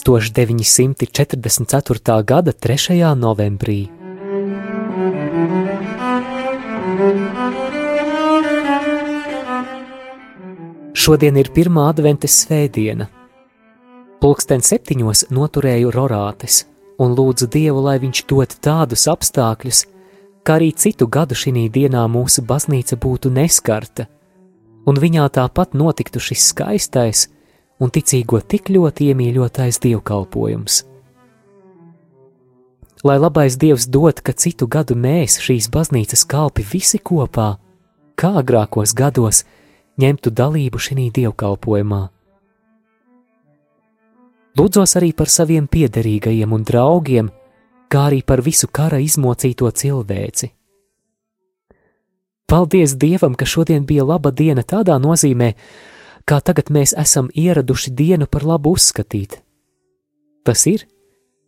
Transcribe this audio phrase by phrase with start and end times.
[0.00, 3.82] Tūkstoš deviņsimti četrdesmit ceturtā gada trešajā novembrī.
[10.96, 13.10] Šodien ir pirmā adventes svētdiena.
[14.24, 16.62] Pulksten septiņos noturēju rorātes
[16.96, 19.82] un lūdzu Dievu, lai viņš dod tādus apstākļus,
[20.40, 24.08] kā arī citu gadu šī dienā mūsu baznīca būtu neskarta,
[24.88, 27.26] un viņā tāpat notiktu šis skaistais
[27.80, 30.84] un ticīgo tik ļoti iemīļotais dievkalpojums.
[33.00, 37.54] Lai labais Dievs dod, ka citu gadu mēs, šīs baznīcas kalpi, visi kopā,
[38.12, 39.46] kā agrākos gados,
[39.96, 42.02] ņemtu dalību šī dievkalpojumā.
[44.58, 47.30] Lūdzos arī par saviem piederīgajiem un draugiem,
[47.88, 50.50] kā arī par visu kara izmocīto cilvēci.
[52.50, 55.54] Paldies Dievam, ka šodien bija laba diena tādā nozīmē,
[56.28, 59.40] kā tagad mēs esam ieraduši dienu par labu uzskatīt.
[60.44, 60.86] Tas ir,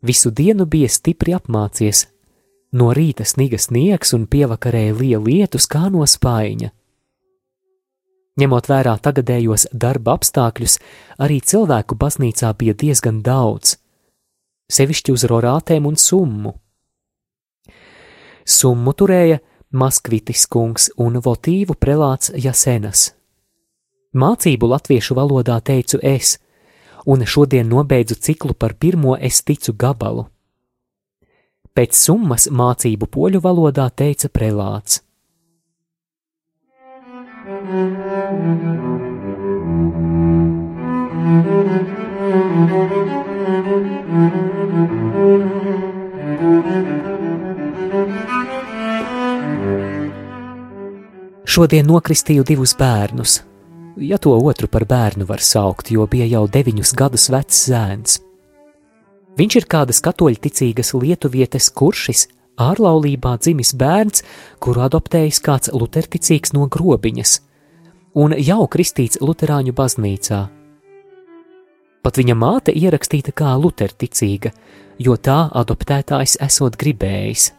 [0.02, 2.06] visu dienu bija stipri apmācies,
[2.72, 6.72] no rīta sniga sniegs un pievakarē liela lietus kā no spaiņa.
[8.40, 10.78] Ņemot vērā tagadējos darba apstākļus,
[11.20, 13.76] arī cilvēku baznīcā bija diezgan daudz,
[14.72, 16.54] sevišķi uz rorātēm un summu.
[18.48, 19.42] Summu turēja
[19.72, 23.10] Maskvitis kungs un votīvu prelāts Jasenas.
[24.12, 26.36] Mācību latviešu valodā teicu es,
[27.08, 30.26] un šodien nobeidzu ciklu par pirmo es ticu gabalu.
[31.72, 35.00] Pēc summas mācību poļu valodā teica prelāts.
[51.48, 53.40] Šodien nokristīju divus bērnus,
[53.96, 58.20] ja to otru par bērnu var saukt, jo bija jau deviņus gadus vecs zēns.
[59.38, 62.26] Viņš ir kādas katoļticīgas lietuvietes kuršis,
[62.60, 64.24] ārlaulībā dzimis bērns,
[64.60, 67.38] kuru adoptējis kāds luterticīgs no grobiņas,
[68.14, 70.42] un jau kristīts Lutāņu baznīcā.
[72.02, 74.50] Pat viņa māte ierakstīta kā luterticīga,
[74.98, 77.52] jo tā adoptētājs esot gribējis.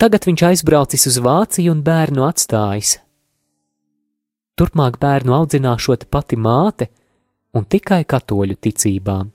[0.00, 2.98] Tagad viņš aizbraucis uz Vāciju un bērnu atstājis.
[4.60, 6.92] Turpmāk bērnu audzināšot pati māte
[7.56, 9.32] un tikai katoļu ticībām.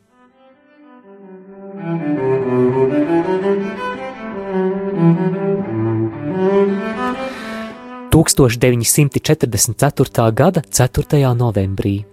[8.13, 10.29] 1944.
[10.31, 11.33] gada 4.
[11.33, 12.05] novembrī.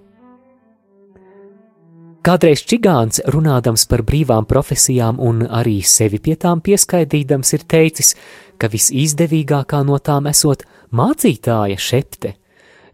[2.25, 8.17] Kādreiz čigāns, runādams par brīvām profesijām un arī sevi pie tām pieskaidīdams, ir teicis,
[8.56, 10.65] ka visizdevīgākā no tām esot
[10.97, 12.41] mācītāja šepte,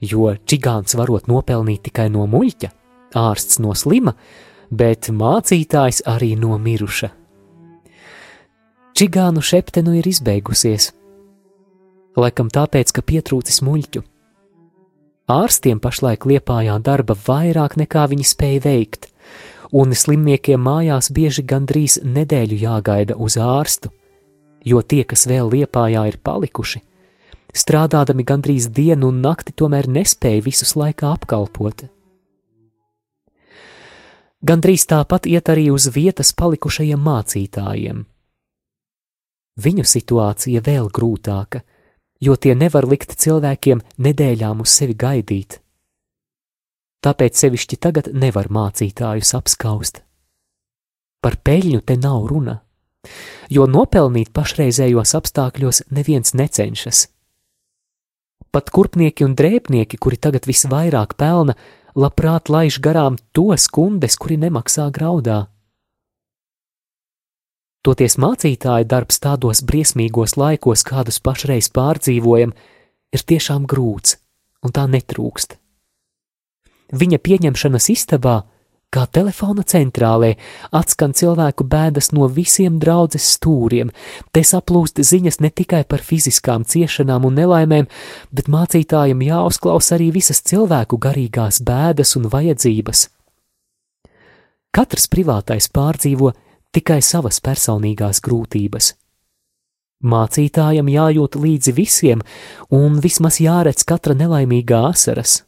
[0.01, 2.71] jo čigāns varot nopelnīt tikai no muļķa,
[3.19, 4.15] ārsts no slima,
[4.71, 7.11] bet mācītājs arī no miruša.
[8.99, 10.93] Čigānu šepte nu ir izbeigusies,
[12.19, 14.03] laikam tāpēc, ka pietrūcis muļķu.
[15.29, 19.11] Ārstiem pašlaik liepājā darba vairāk nekā viņi spēja veikt,
[19.77, 23.93] un slimniekiem mājās bieži gandrīz nedēļu jāgaida uz ārstu,
[24.65, 26.81] jo tie, kas vēl liepājā ir palikuši,
[27.55, 31.87] strādādami gandrīz dienu un nakti, tomēr nespēja visus laikā apkalpot.
[34.45, 38.05] Gandrīz tāpat iet arī uz vietas palikušajiem mācītājiem.
[39.59, 41.65] Viņu situācija vēl grūtāka
[42.21, 45.59] jo tie nevar likt cilvēkiem nedēļām uz sevi gaidīt.
[47.05, 50.03] Tāpēc sevišķi tagad nevar mācītājus apskaust.
[51.23, 52.59] Par peļņu te nav runa,
[53.51, 57.07] jo nopelnīt pašreizējos apstākļos neviens necenšas.
[58.51, 61.55] Pat kurpnieki un drēbnieki, kuri tagad visvairāk pelna,
[61.99, 65.47] labprāt laiž garām tos kundes, kuri nemaksā graudā.
[67.85, 72.53] Toties mācītāja darbs tādos briesmīgos laikos, kādus pašreiz pārdzīvojam,
[73.15, 74.19] ir tiešām grūts
[74.65, 75.57] un tā netrūkst.
[76.99, 78.37] Viņa pieņemšanas istabā
[78.89, 80.31] Kā telefona centrālē
[80.73, 83.91] atskan cilvēku bēdas no visiem draudzes stūriem,
[84.33, 87.89] te saplūst ziņas ne tikai par fiziskām ciešanām un nelaimēm,
[88.33, 93.05] bet mācītājiem jāuzklaus arī visas cilvēku garīgās bēdas un vajadzības.
[94.73, 96.33] Katrs privātais pārdzīvo
[96.73, 98.95] tikai savas personīgās grūtības.
[100.01, 102.25] Mācītājam jājūt līdzi visiem,
[102.73, 105.43] un vismaz jāredz katra nelaimīgā asaras.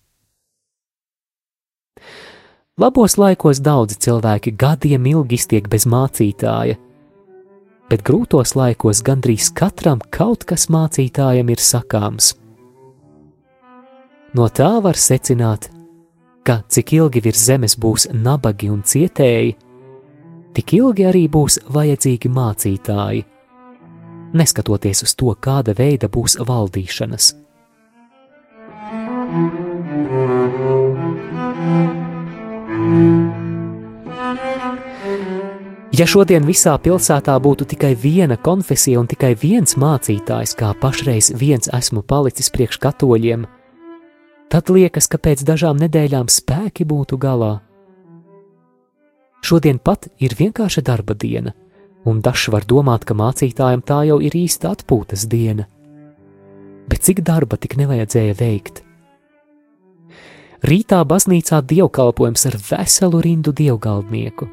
[2.81, 6.79] Labos laikos daudzi cilvēki gadiem ilgi iztiek bez mācītāja,
[7.93, 12.31] bet grūtos laikos gandrīz katram kaut kas mācītājam ir sakāms.
[14.33, 15.69] No tā var secināt,
[16.47, 19.59] ka cik ilgi virs zemes būs nabagi un cietēji,
[20.57, 23.27] tik ilgi arī būs vajadzīgi mācītāji,
[24.33, 27.35] neskatoties uz to, kāda veida būs valdīšanas.
[36.01, 41.69] Ja šodien visā pilsētā būtu tikai viena konfesija un tikai viens mācītājs, kā pašreiz viens
[41.77, 43.45] esmu palicis priekš katoļiem,
[44.49, 47.59] tad liekas, ka pēc dažām nedēļām spēki būtu galā.
[49.45, 51.53] Šodien pat ir vienkārša darba diena,
[52.09, 55.69] un dažs var domāt, ka mācītājam tā jau ir īsta atpūtas diena.
[56.89, 58.87] Bet cik darba tik nevajadzēja veikt?
[60.61, 64.49] Rītā baznīcā dievkalpojums ar veselu rindu dievgaldnieku.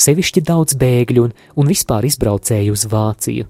[0.00, 3.46] Sevišķi daudz bēgļu un, un vispār izbraucēju uz Vāciju.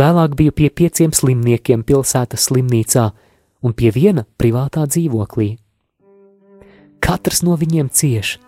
[0.00, 3.10] Vēlāk biju pie pieciem slimniekiem pilsētas slimnīcā
[3.60, 5.50] un pie viena privātā dzīvoklī.
[7.04, 8.38] Katrs no viņiem cieš,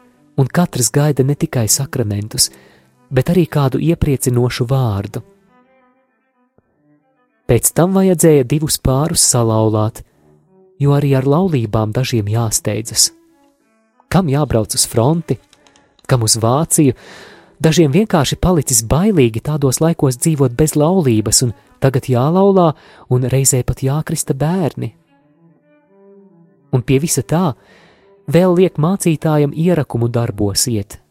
[0.41, 2.49] un katrs gaida ne tikai sakramentus,
[3.13, 5.21] bet arī kādu iepriecinošu vārdu.
[7.45, 10.01] Pēc tam vajadzēja divus pārus salauzāt,
[10.83, 13.11] jo arī ar laulībām dažiem jāsteidzas.
[14.13, 15.39] Kam jābrauc uz fronti,
[16.07, 16.97] kam uz Vāciju,
[17.63, 22.73] dažiem vienkārši palicis bailīgi tādos laikos dzīvot bez laulības, un tagad jālaulā
[23.11, 24.93] un reizē pat jākrista bērni.
[26.73, 27.53] Un pie visa tā
[28.33, 31.02] vēl liek mācītājam ierakumu darbos iet.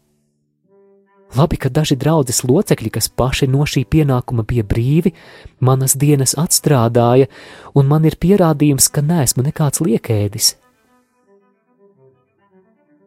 [1.36, 5.14] Labi, ka daži draudzes locekļi, kas paši no šī pienākuma bija brīvi,
[5.64, 7.30] manas dienas atstrādāja,
[7.74, 10.56] un man ir pierādījums, ka neesmu nekāds liekēdis.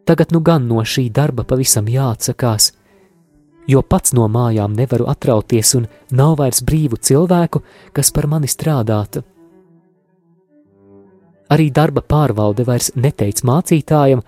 [0.05, 2.71] Tagad nu gan no šī darba pavisam jāatsakās,
[3.67, 7.61] jo pats no mājām nevaru atrauties, un nav vairs brīvu cilvēku,
[7.93, 9.21] kas par mani strādātu.
[11.53, 14.21] Arī darba pārvalde vairs neteica mācītājam,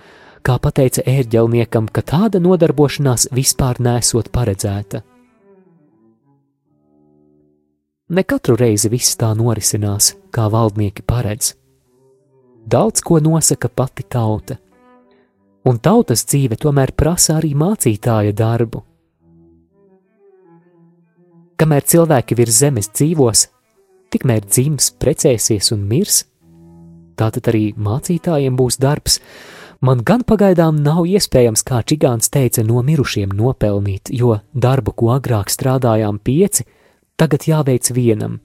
[0.47, 5.03] kā pateica ērģelniekam, ka tāda nodarbošanās vispār nesot paredzēta.
[8.07, 11.51] Ne katru reizi viss tā norisinās, kā valdnieki paredz.
[12.67, 14.55] Daudz ko nosaka pati tauta,
[15.67, 18.83] un tautas dzīve tomēr prasa arī mācītāja darbu.
[21.59, 23.43] Kamēr cilvēki virs zemes dzīvos,
[24.13, 26.21] tikmēr dzims, precēsies un mirs,
[27.19, 29.19] tātad arī mācītājiem būs darbs,
[29.81, 35.53] Man gan pagaidām nav iespējams, kā Čigāns teica, no mirušiem nopelnīt, jo darbu, ko agrāk
[35.53, 36.65] strādājām pieci,
[37.15, 38.39] tagad jāveic vienam.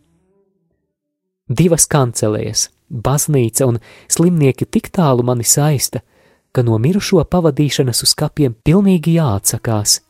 [1.49, 3.81] Divas kancelēs, baznīca un
[4.13, 6.05] slimnieki tik tālu mani saista,
[6.53, 10.03] ka no mirušo pavadīšanas uz kapiem pilnīgi jāatsakās.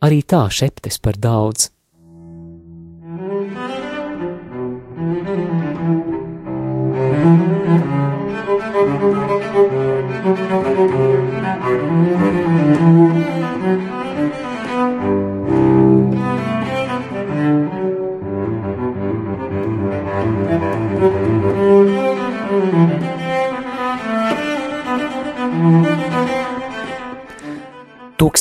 [0.00, 1.70] Arī tā šeptes par daudz.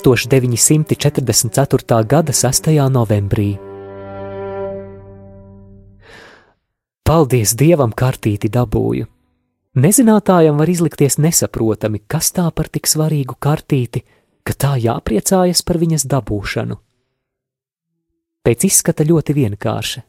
[0.05, 2.05] 1944.
[2.05, 2.89] gada 6.
[2.89, 3.57] novembrī.
[7.01, 9.07] Paldies Dievam, kartīti dabūju!
[9.81, 14.05] Nezinātājam var izlikties nesaprotami, kas tā par tik svarīgu kartīti,
[14.45, 16.77] ka tā jāpriecājas par viņas dabūšanu.
[18.45, 20.05] Pēc izskata ļoti vienkārša.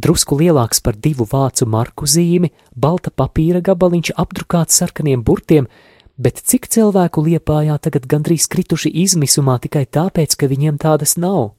[0.00, 5.68] Drusku lielāks par divu vācu marku zīmi, balta papīra gabaliņš apdrukāts sarkaniem burtiem,
[6.16, 11.54] bet cik cilvēku liepājā tagad gandrīz krituši izmisumā tikai tāpēc, ka viņiem tādas nav?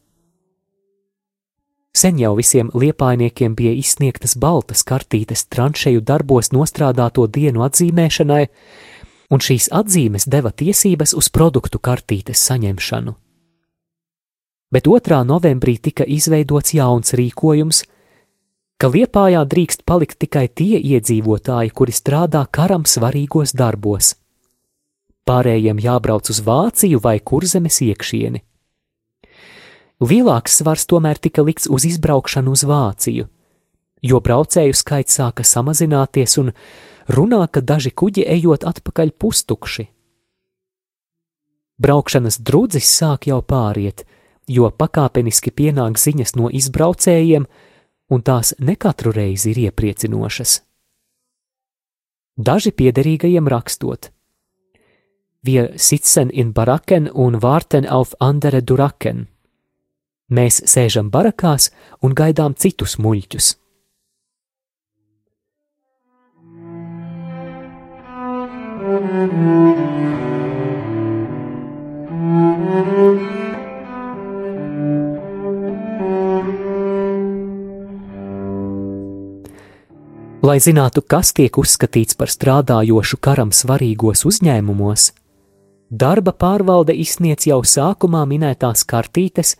[1.95, 8.41] Sen jau visiem liepainiekiem bija izsniegtas baltas kartītes tranšeju darbos nostrādāto dienu atzīmēšanai,
[9.31, 13.15] un šīs atzīmes deva tiesības uz produktu kartītes saņemšanu.
[14.75, 15.21] Bet 2.
[15.23, 17.85] novembrī tika izveidots jauns rīkojums,
[18.75, 24.15] ka Liepājā drīkst palikt tikai tie iedzīvotāji, kuri strādā karam svarīgos darbos.
[25.25, 28.43] Pārējiem jābrauc uz Vāciju vai kurzemes iekšieni.
[30.05, 33.25] Lielāks svars tomēr tika likts uz izbraukšanu uz Vāciju,
[34.05, 36.51] jo braucēju skaits sāka samazināties un
[37.09, 39.87] runā, ka daži kuģi ejot atpakaļ pustukši.
[41.81, 44.05] Braukšanas drudzis sāk jau pāriet,
[44.47, 47.47] jo pakāpeniski pienāk ziņas no izbraucējiem,
[48.13, 50.59] un tās ne katru reizi ir iepriecinošas.
[52.35, 54.11] Daži piederīgajiem rakstot:
[55.47, 59.27] Wir sitzen in Baraken un warten auf andere Duraken.
[60.27, 61.67] Mēs sēžam barakās
[62.01, 63.51] un gaidām citus muļķus.
[80.41, 85.11] Lai zinātu, kas tiek uzskatīts par strādājošu karam svarīgos uzņēmumos,
[85.89, 89.55] darba pārvalde izsniedz jau sākumā minētās kartītes,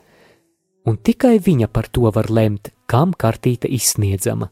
[0.86, 4.50] un tikai viņa par to var lemt, kam kartīte izsniedzama.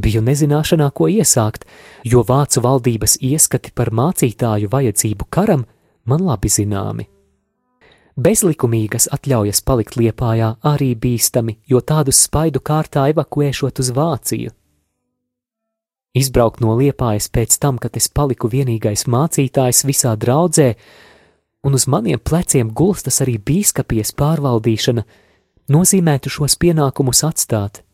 [0.00, 1.66] Biju nezināšanā, ko iesākt,
[2.04, 5.66] jo vācu valdības ieskati par mācītāju vajadzību karam
[6.06, 7.08] man labi zināmi.
[8.20, 14.50] Bezlikumīgas atļaujas palikt liepājā arī bīstami, jo tādus spaidu kārtā evakuēšot uz Vāciju.
[16.16, 20.72] Izbraukt no liepājas pēc tam, kad es paliku vienīgais mācītājs visā draudzē,
[21.62, 25.04] un uz maniem pleciem gulstas arī bīskapies pārvaldīšana,
[25.70, 27.84] nozīmētu šos pienākumus atstāt.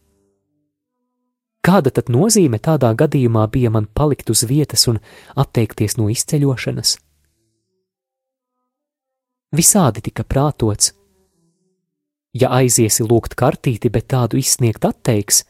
[1.66, 5.00] Kāda tad nozīme tādā gadījumā bija man palikt uz vietas un
[5.36, 6.94] atteikties no izceļošanas?
[9.56, 10.92] Visādi tika prātots.
[12.36, 15.42] Ja aiziesi lūgt kartīti, bet tādu izsniegt atteiks,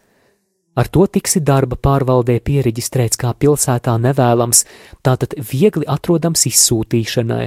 [0.76, 4.64] ar to tiksi darba pārvaldē pieregistrēts kā pilsētā nevēlams,
[5.02, 7.46] tātad viegli atrodams izsūtīšanai.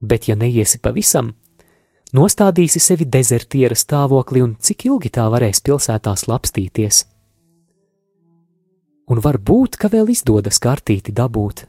[0.00, 1.34] Bet, ja neiesi pavisam,
[2.16, 7.04] nostādīsi sevi dezertiera stāvoklī un cik ilgi tā varēs pilsētā slapstīties?
[9.06, 11.66] Un var būt, ka vēl izdodas kartīti dabūt.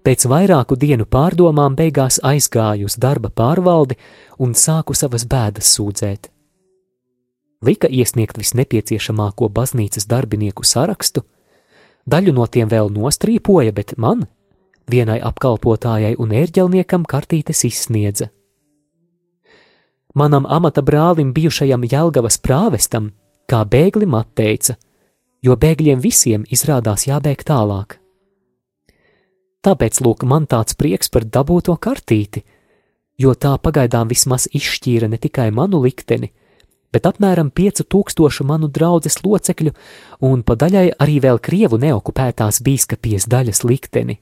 [0.00, 3.98] Pēc vairāku dienu pārdomām beigās aizgāju uz darba pārvaldi
[4.40, 6.30] un sāku savas bēdas sūdzēt.
[7.60, 11.26] Lika iesniegt visnepieciešamāko baznīcas darbinieku sarakstu,
[12.08, 14.24] daļu no tiem vēl nostrīpoja, bet man,
[14.88, 18.30] vienai apkalpotājai un ērģelniekam, kartītes izsniedza.
[20.16, 23.12] Manam amata brālim, bijušajam Jelgavas prāvestam,
[23.46, 24.78] kā bēglim atteica,
[25.44, 28.00] jo bēgļiem visiem izrādās jābēg tālāk.
[29.60, 32.40] Tāpēc lūk, man tāds prieks par dabūto kartīti,
[33.20, 36.32] jo tā pagaidām vismaz izšķīra ne tikai manu likteni,
[36.92, 39.74] bet apmēram 5000 manu draugu locekļu
[40.30, 44.20] un pa daļai arī vēl krievu neokupētās bīskapies daļas likteni.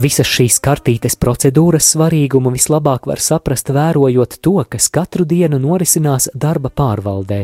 [0.00, 6.70] Visas šīs kartītes procedūras svarīgumu vislabāk var saprast, vērojot to, kas katru dienu norisinās darba
[6.72, 7.40] pārvaldē.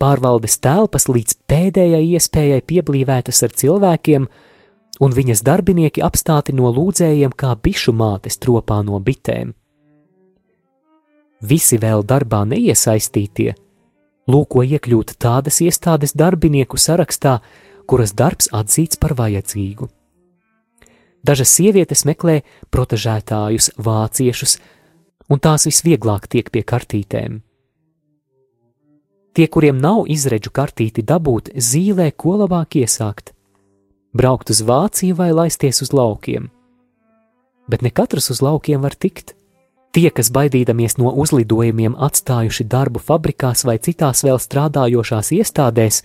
[0.00, 4.24] Pārvaldes telpas līdz pēdējai iespējai pieblīvētas ar cilvēkiem,
[5.04, 9.52] un viņas darbinieki apstāti no lūdzējiem kā bišu mātes tropā no bitēm.
[11.44, 13.50] Visi vēl darbā neiesaistītie,
[14.24, 17.42] lūko iekļūt tādas iestādes darbinieku sarakstā,
[17.84, 19.90] kuras darbs atzīts par vajadzīgu.
[21.24, 24.58] Dažas sievietes meklē protežētājus, vāciešus,
[25.32, 27.40] un tās visvieglāk tiek pie kartītēm.
[29.34, 33.32] Tie, kuriem nav izredzu kartīti dabūt, zīlē, ko labāk iesākt-
[34.18, 36.50] braukt uz Vāciju vai laisties uz laukiem.
[37.68, 39.34] Bet ne katrs uz laukiem var tikt.
[39.92, 46.02] Tie, kas baidīdamies no uzlidojumiem atstājuši darbu fabrikās vai citās vēl strādājošās iestādēs,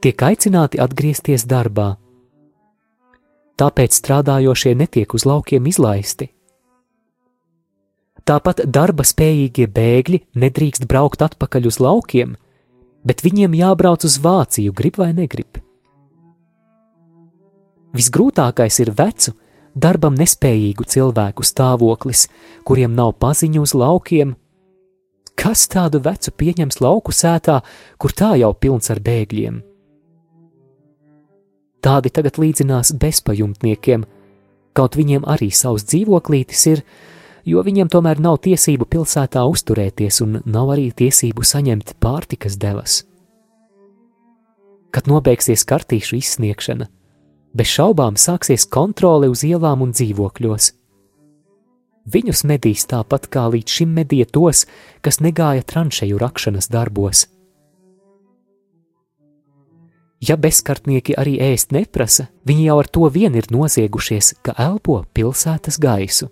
[0.00, 1.99] tiek aicināti atgriezties darbā
[3.60, 6.30] tāpēc strādājošie netiek uz laukiem izlaisti.
[8.28, 12.36] Tāpat darba spējīgie bēgļi nedrīkst braukt atpakaļ uz laukiem,
[13.04, 15.58] bet viņiem jābrauc uz Vāciju, grib vai negrib.
[17.96, 19.34] Visgrūtākais ir vecu,
[19.74, 22.28] darbam nespējīgu cilvēku stāvoklis,
[22.68, 24.36] kuriem nav paziņu uz laukiem.
[25.34, 27.62] Kas tādu vecu pieņems lauku sētā,
[27.98, 29.69] kur tā jau pilns ar bēgļiem?
[31.80, 34.04] Tādi tagad līdzinās bezpajumtniekiem,
[34.76, 36.82] kaut viņiem arī savs dzīvoklītis ir,
[37.48, 43.00] jo viņiem tomēr nav tiesību pilsētā uzturēties un nav arī tiesību saņemt pārtikas devas.
[44.90, 46.90] Kad nobeigsies kartīšu izsniegšana,
[47.56, 50.72] bez šaubām sāksies kontrole uz ielām un dzīvokļos.
[52.10, 54.64] Viņus medīs tāpat kā līdz šim medīja tos,
[55.04, 57.28] kas negāja tranšeju rakšanas darbos.
[60.20, 65.80] Ja bezkartnieki arī ēst neprasa, viņi jau ar to vien ir noziegušies, ka elpo pilsētas
[65.80, 66.28] gaisu.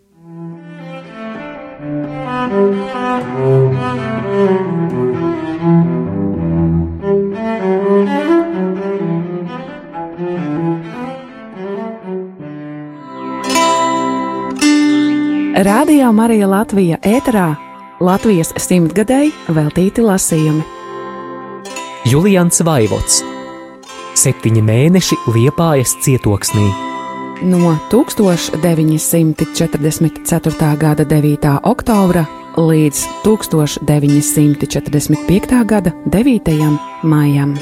[15.64, 17.49] Radio Marija Latvija ēterā
[18.04, 20.62] Latvijas simtgadēji veltīti lasījumi.
[22.04, 23.25] Julians Vaivots
[24.19, 26.67] Septiņi mēneši liepājas cietoksnī.
[27.47, 30.71] No 1944.
[30.81, 31.47] gada 9.
[31.71, 32.25] oktobra
[32.59, 35.63] līdz 1945.
[35.71, 36.51] gada 9.
[37.07, 37.55] maijam.